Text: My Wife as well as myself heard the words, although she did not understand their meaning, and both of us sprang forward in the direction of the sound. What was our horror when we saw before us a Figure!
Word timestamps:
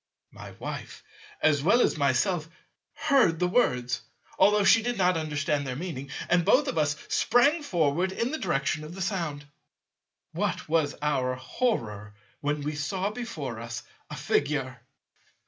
My 0.31 0.49
Wife 0.57 1.03
as 1.43 1.61
well 1.61 1.79
as 1.79 1.95
myself 1.95 2.49
heard 2.95 3.37
the 3.37 3.47
words, 3.47 4.01
although 4.39 4.63
she 4.63 4.81
did 4.81 4.97
not 4.97 5.15
understand 5.15 5.67
their 5.67 5.75
meaning, 5.75 6.09
and 6.27 6.43
both 6.43 6.67
of 6.67 6.79
us 6.79 6.95
sprang 7.07 7.61
forward 7.61 8.11
in 8.11 8.31
the 8.31 8.39
direction 8.39 8.83
of 8.83 8.95
the 8.95 9.01
sound. 9.03 9.45
What 10.31 10.67
was 10.67 10.95
our 11.03 11.35
horror 11.35 12.15
when 12.39 12.61
we 12.61 12.73
saw 12.73 13.11
before 13.11 13.59
us 13.59 13.83
a 14.09 14.15
Figure! 14.15 14.81